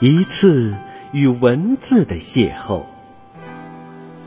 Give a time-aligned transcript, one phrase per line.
[0.00, 0.76] 一次
[1.10, 2.84] 与文字的邂逅，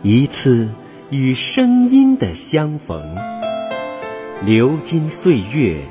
[0.03, 0.67] 一次
[1.09, 3.15] 与声音的相逢。
[4.43, 5.85] 流金岁月，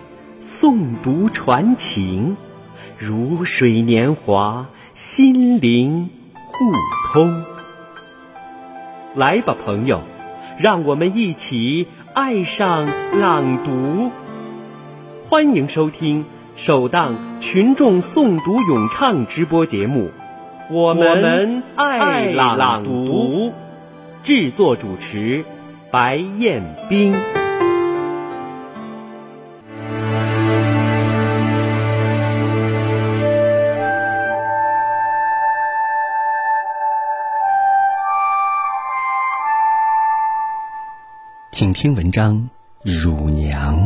[0.45, 2.37] 诵读传情，
[2.99, 6.73] 如水年华，心灵互
[7.15, 7.43] 通。
[9.15, 10.03] 来吧，朋友，
[10.59, 12.87] 让我们一起爱上
[13.19, 14.11] 朗读。
[15.27, 16.27] 欢迎收听。
[16.57, 20.11] 首档群众诵读咏唱直播节目，
[20.71, 23.53] 我们爱朗读，
[24.23, 25.45] 制作主持
[25.91, 27.15] 白彦冰。
[41.53, 42.49] 请听文章
[43.03, 43.77] 《乳娘》。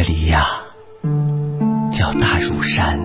[0.00, 0.62] 这里呀，
[1.92, 3.00] 叫大乳山。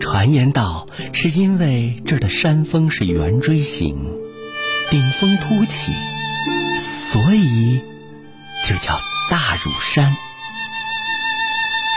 [0.00, 4.04] 传言道，是因为这儿的山峰是圆锥形，
[4.90, 5.92] 顶峰凸起，
[7.12, 7.84] 所以
[8.66, 8.98] 就叫
[9.30, 10.12] 大乳山。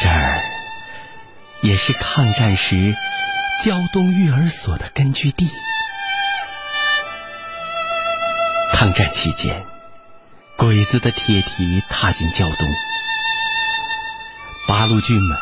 [0.03, 0.43] 这儿
[1.63, 2.95] 也是抗战时
[3.63, 5.49] 胶东育儿所的根据地。
[8.71, 9.65] 抗战期间，
[10.57, 12.67] 鬼子的铁蹄踏进胶东。
[14.67, 15.37] 八路军们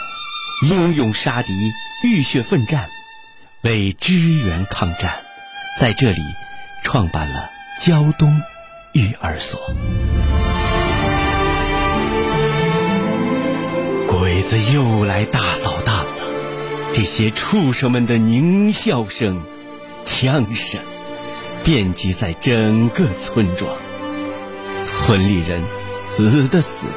[0.64, 1.54] 英勇杀敌，
[2.04, 2.90] 浴血奋战，
[3.62, 5.22] 为支援抗战，
[5.80, 6.22] 在这里
[6.84, 7.50] 创办了
[7.80, 8.42] 胶东
[8.92, 9.60] 育儿所。
[14.08, 16.26] 鬼子又来大扫荡了，
[16.94, 19.42] 这些畜生们的狞笑声、
[20.04, 20.82] 枪声，
[21.64, 23.74] 遍及在整个村庄，
[24.82, 26.88] 村里人死的死，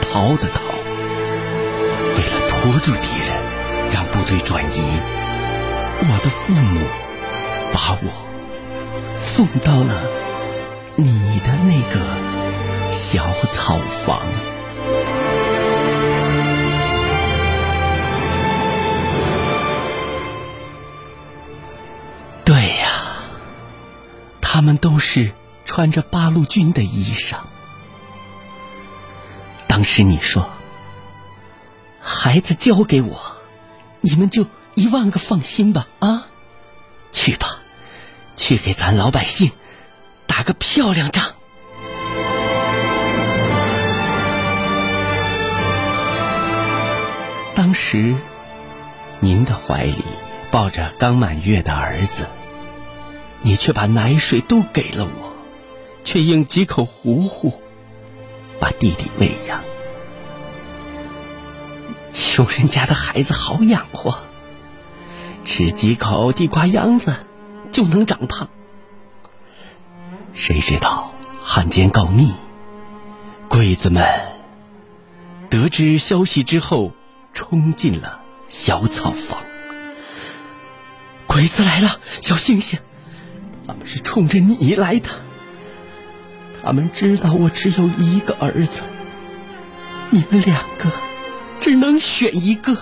[0.00, 0.73] 逃的逃。
[2.64, 4.80] 拖住敌人，让部队转移。
[6.00, 6.80] 我的父母
[7.74, 10.02] 把我送到了
[10.96, 12.00] 你的那个
[12.90, 14.22] 小草房。
[22.46, 23.26] 对呀，
[24.40, 25.32] 他们都是
[25.66, 27.36] 穿着八路军的衣裳。
[29.66, 30.48] 当时你说。
[32.24, 33.20] 孩子交给我，
[34.00, 36.28] 你们就一万个放心吧啊！
[37.12, 37.58] 去吧，
[38.34, 39.52] 去给咱老百姓
[40.26, 41.34] 打个漂亮仗。
[47.54, 48.14] 当时，
[49.20, 50.02] 您的怀里
[50.50, 52.26] 抱着刚满月的儿子，
[53.42, 55.36] 你却把奶水都给了我，
[56.04, 57.60] 却用几口糊糊
[58.58, 59.62] 把弟弟喂养。
[62.34, 64.18] 穷人家的孩子好养活，
[65.44, 67.14] 吃几口地瓜秧子
[67.70, 68.48] 就能长胖。
[70.32, 72.34] 谁知道汉奸告密，
[73.48, 74.04] 鬼子们
[75.48, 76.90] 得知消息之后，
[77.32, 79.40] 冲进了小草房。
[81.28, 82.80] 鬼子来了，小星星，
[83.64, 85.08] 他们是冲着你来的。
[86.64, 88.82] 他们知道我只有一个儿子，
[90.10, 90.90] 你们两个。
[91.64, 92.76] 只能选一个，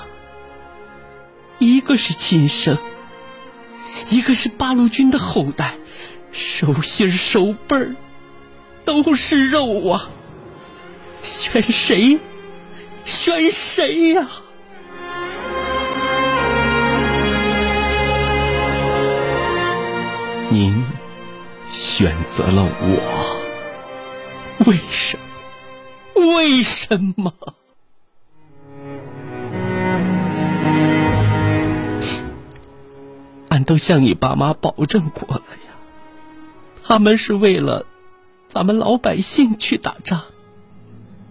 [1.60, 2.76] 一个是亲生，
[4.08, 5.76] 一个是八路军的后代，
[6.32, 7.76] 手心手背
[8.84, 10.10] 都是肉啊！
[11.22, 12.18] 选谁？
[13.04, 14.26] 选谁呀？
[20.50, 20.84] 您
[21.70, 23.40] 选择了我，
[24.66, 25.16] 为什
[26.16, 26.36] 么？
[26.36, 27.32] 为什么？
[33.64, 35.74] 都向你爸妈保证过了呀，
[36.84, 37.86] 他们是为了
[38.48, 40.22] 咱们老百姓去打仗，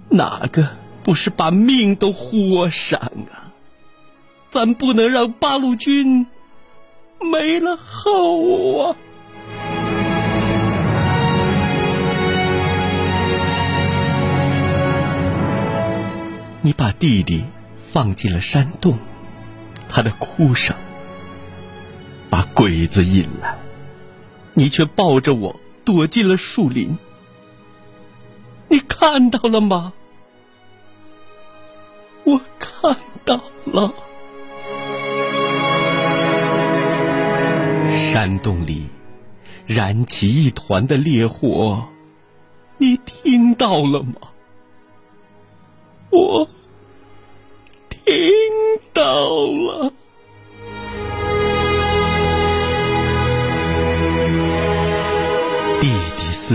[0.10, 0.70] 哪个
[1.04, 3.54] 不是把命都豁上啊？
[4.50, 6.28] 咱不能让八路军
[7.22, 8.96] 没了后啊！
[16.64, 17.46] 你把弟弟
[17.92, 18.98] 放进了山洞，
[19.90, 20.76] 他的哭声。
[22.62, 23.58] 鬼子引来，
[24.54, 26.96] 你却抱着我躲进了树林。
[28.68, 29.94] 你看到了吗？
[32.24, 33.92] 我看到了。
[37.90, 38.86] 山洞里
[39.66, 41.84] 燃起一团的烈火，
[42.78, 44.14] 你听到了吗？
[46.12, 46.48] 我
[47.90, 48.32] 听
[48.94, 49.04] 到
[49.48, 49.92] 了。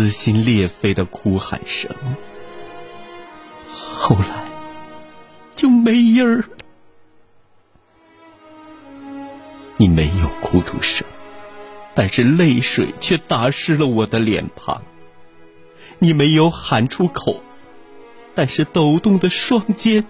[0.06, 1.91] 撕心裂肺的哭喊声，
[3.69, 4.49] 后来
[5.56, 6.44] 就没音儿。
[9.76, 11.05] 你没有哭出声，
[11.93, 14.81] 但是泪水却打湿了我的脸庞。
[15.99, 17.43] 你没有喊出口，
[18.37, 20.06] 但是抖动的双肩，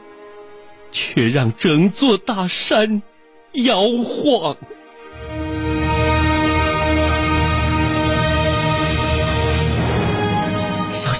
[0.93, 3.03] 却让整座大山
[3.55, 4.59] 摇晃。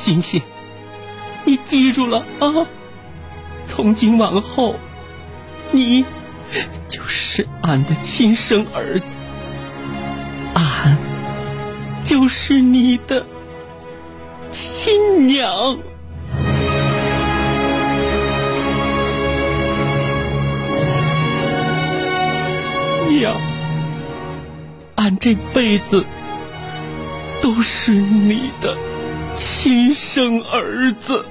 [0.07, 0.41] 星星，
[1.45, 2.69] 你记住了啊！
[3.65, 4.77] 从今往后，
[5.73, 6.05] 你
[6.87, 9.17] 就是俺的亲生儿子，
[10.55, 10.97] 俺
[12.05, 13.27] 就是你的
[14.53, 15.77] 亲娘。
[23.09, 23.35] 娘，
[24.95, 26.05] 俺这辈子
[27.43, 28.79] 都是你的。
[29.37, 31.25] 亲生儿子。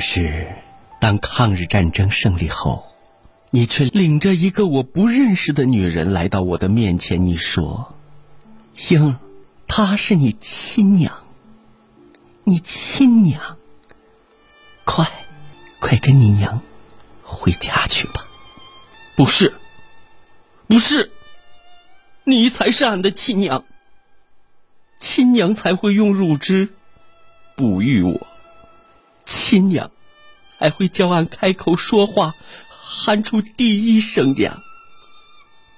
[0.00, 0.46] 可是，
[0.98, 2.86] 当抗日战争胜利后，
[3.50, 7.26] 你却领着一个我不认识的女人来到我的面前。
[7.26, 7.94] 你说
[8.74, 9.18] ：“星，
[9.68, 11.12] 她是你亲娘，
[12.44, 13.58] 你亲娘。
[14.86, 15.06] 快，
[15.80, 16.62] 快跟你娘
[17.22, 18.26] 回家去吧。”
[19.14, 19.52] 不是，
[20.66, 21.12] 不是，
[22.24, 23.64] 你才是俺的亲娘。
[24.98, 26.70] 亲娘才会用乳汁
[27.54, 28.26] 哺育我。
[29.50, 29.90] 亲娘
[30.46, 32.36] 才会叫俺开口说话，
[32.68, 34.62] 喊出第一声娘。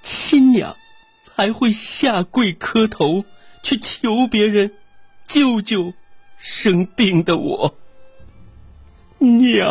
[0.03, 0.75] 亲娘
[1.23, 3.25] 才会下跪磕头，
[3.63, 4.73] 去求别人
[5.25, 5.91] 救救
[6.37, 7.75] 生病的我。
[9.17, 9.67] 娘，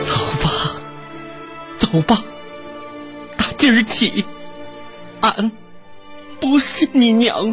[0.00, 0.80] 走吧，
[1.76, 2.24] 走吧，
[3.36, 4.24] 打今儿起，
[5.22, 5.50] 俺
[6.38, 7.52] 不是你娘。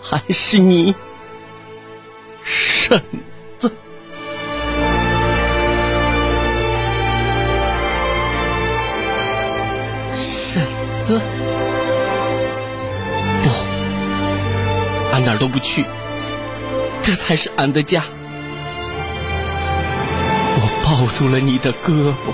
[0.00, 0.94] 还是你，
[2.42, 3.02] 婶
[3.58, 3.70] 子，
[10.16, 10.62] 婶
[11.00, 11.20] 子，
[13.42, 13.50] 不，
[15.12, 15.84] 俺哪儿都不去，
[17.02, 18.02] 这才是俺的家。
[20.60, 22.32] 我抱住了你的胳膊，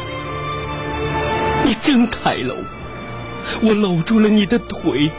[1.65, 5.11] 你挣开了我，我搂住了你的腿。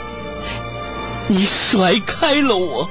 [1.27, 2.89] 你甩开了我，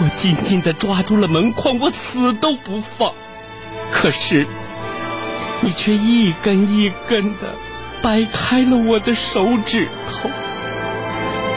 [0.00, 3.14] 我紧紧的抓住了门框，我死都不放。
[3.90, 4.46] 可是，
[5.60, 7.54] 你却一根一根的
[8.02, 10.28] 掰开了我的手指头，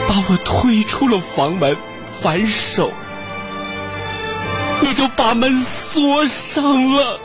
[0.08, 1.76] 把我推出了房门。
[2.22, 2.92] 反手，
[4.80, 7.20] 你就把门锁上了。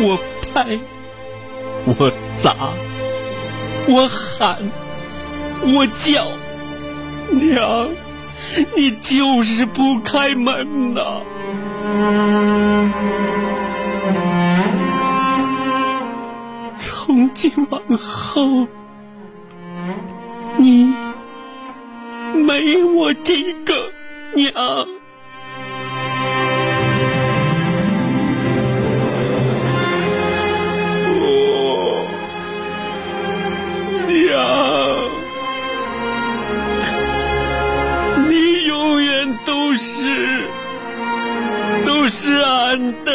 [0.00, 0.18] 我
[0.52, 0.97] 拍。
[1.96, 2.54] 我砸，
[3.88, 4.58] 我喊，
[5.62, 6.26] 我叫，
[7.30, 7.88] 娘，
[8.76, 11.22] 你就是不开门呐！
[16.76, 18.68] 从今往后，
[20.58, 20.92] 你
[22.34, 23.74] 没我这个
[24.34, 24.52] 娘。
[42.76, 43.07] 是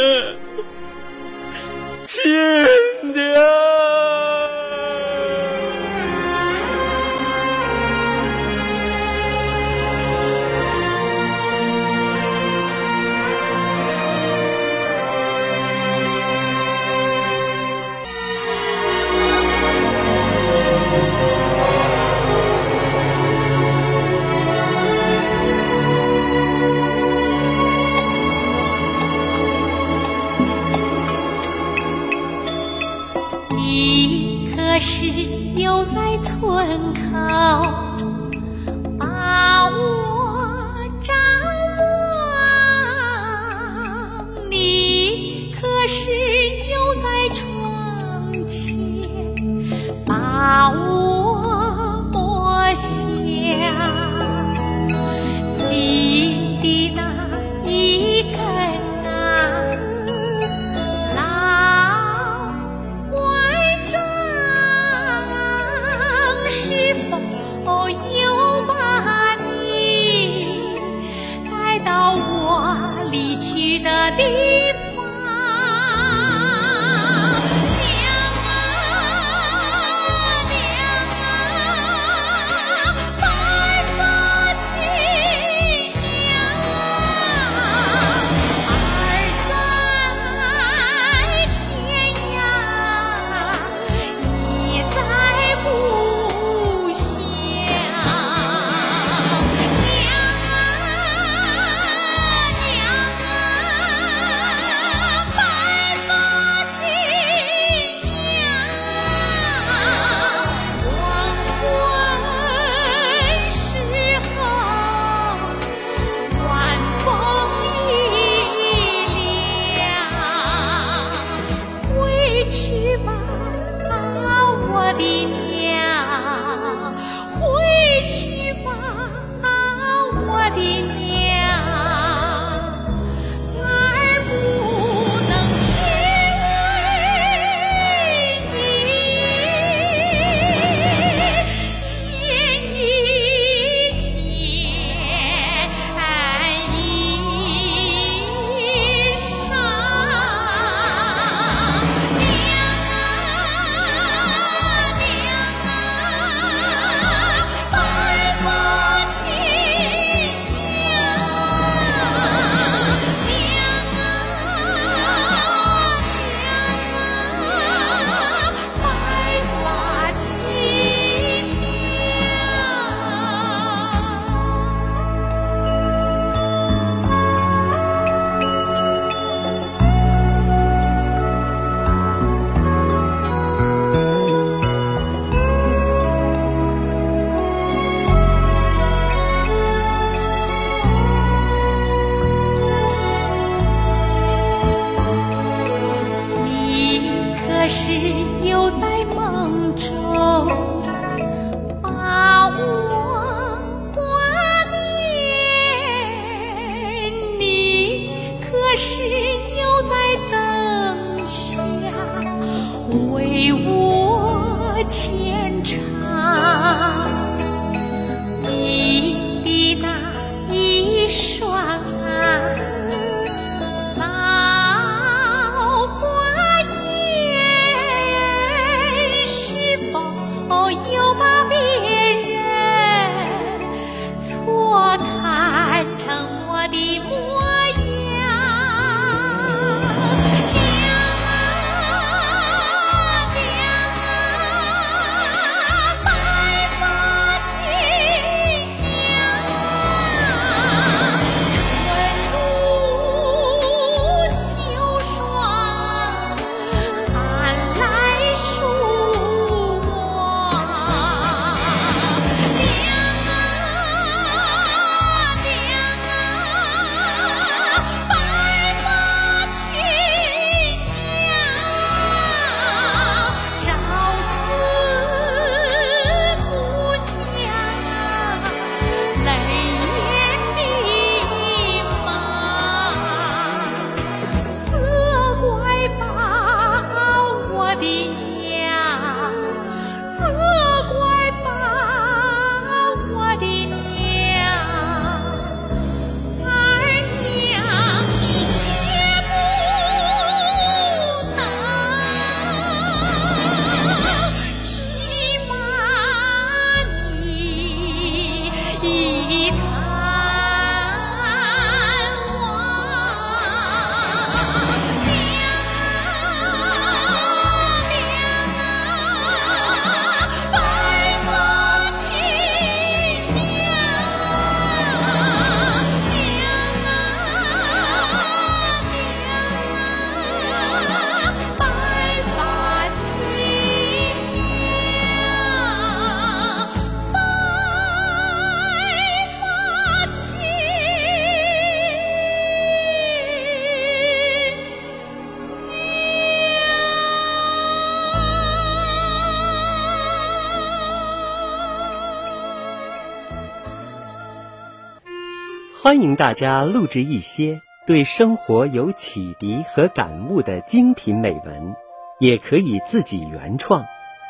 [355.84, 361.76] 欢迎大家录制一些对生活有启迪和感悟的精品美文，
[362.22, 363.84] 也可以自己原创。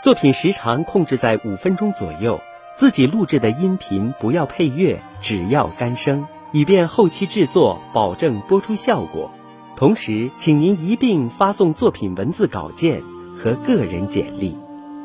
[0.03, 2.41] 作品时长控制在五分钟左右，
[2.75, 9.29] 自己录制的音频不要配乐，只要干声，以便后期制作保证播出效果。
[9.75, 13.03] 同时，请您一并发送作品文字稿件
[13.37, 14.57] 和个人简历。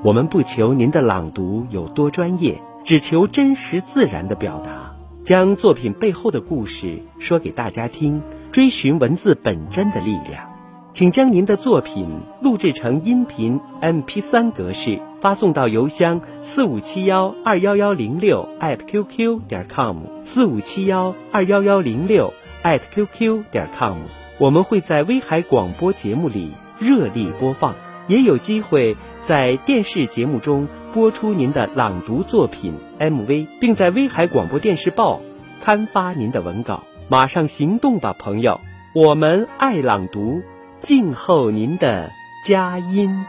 [0.03, 4.95] 我们不求您的朗读有多专业，只求真实自然的表达，
[5.29, 10.51] 将作品背后的故事说给大家听，追寻文字本真的力量。
[10.91, 12.09] 请将您的作品
[12.41, 22.33] 录制成音频 MP3 格式，发送到邮箱四五七幺二幺幺零六 @QQ 点 com 四五七幺二幺幺零六
[22.63, 23.99] @QQ 点 com。
[24.39, 27.75] 我们会在威海广播节目里热力播放，
[28.09, 35.21] 也有机会在电视节目中播出您的朗读作品 MV，并在威海广播电视报
[35.63, 36.83] 刊发您的文稿。
[37.09, 38.61] 马上行动吧，朋友！
[38.95, 40.43] 我们爱朗读，
[40.81, 42.11] 静候您的
[42.45, 43.25] 佳音。